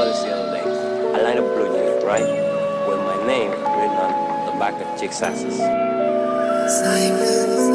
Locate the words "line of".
1.22-1.44